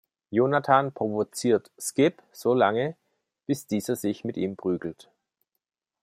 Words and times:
Jonathan 0.31 0.89
provoziert 0.91 1.69
Skip 1.79 2.23
so 2.31 2.55
lange, 2.55 2.95
bis 3.45 3.67
dieser 3.67 3.95
sich 3.95 4.23
mit 4.25 4.35
ihm 4.35 4.55
prügelt. 4.57 5.11